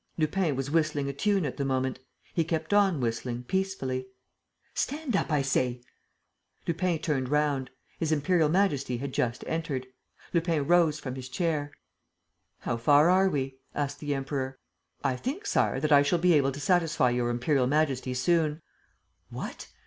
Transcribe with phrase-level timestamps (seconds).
[0.17, 1.99] Lupin was whistling a tune at the moment.
[2.33, 4.07] He kept on whistling, peacefully.
[4.73, 5.83] "Stand up, I say!"
[6.65, 7.69] Lupin turned round.
[7.99, 9.85] His Imperial Majesty had just entered.
[10.33, 11.71] Lupin rose from his chair.
[12.61, 14.57] "How far are we?" asked the Emperor.
[15.03, 18.63] "I think, Sire, that I shall be able to satisfy Your Imperial Majesty soon."
[19.29, 19.67] "What?